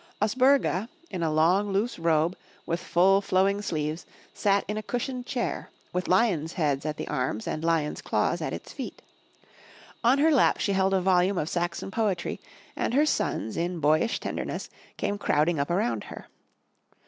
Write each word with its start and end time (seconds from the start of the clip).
Os 0.19 0.33
bur'ga, 0.33 0.87
in 1.11 1.21
a 1.21 1.31
long, 1.31 1.71
loose 1.71 1.99
robe, 1.99 2.35
with 2.65 2.79
full, 2.79 3.21
flowing 3.21 3.61
sleeves, 3.61 4.07
sat 4.33 4.65
in 4.67 4.75
a 4.75 4.81
cushioned 4.81 5.27
chair, 5.27 5.69
with 5.93 6.07
lions* 6.07 6.53
heads 6.53 6.87
at 6.87 6.97
the 6.97 7.07
arms 7.07 7.45
and 7.45 7.63
lions' 7.63 8.01
claws 8.01 8.41
at 8.41 8.51
its 8.51 8.73
feet. 8.73 9.03
On 10.03 10.17
her 10.17 10.31
lap 10.31 10.57
she 10.59 10.73
held 10.73 10.95
a 10.95 11.01
volume 11.01 11.37
of 11.37 11.49
Saxon 11.49 11.91
poetry, 11.91 12.39
and 12.75 12.95
her 12.95 13.05
sons 13.05 13.55
in 13.55 13.79
boyish 13.79 14.19
tenderness 14.19 14.71
came 14.97 15.19
crowding 15.19 15.59
up 15.59 15.69
around 15.69 16.05
her. 16.05 16.25